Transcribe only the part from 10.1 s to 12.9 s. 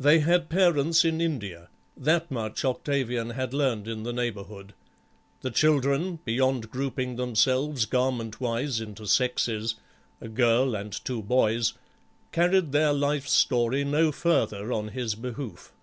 a girl and two boys, carried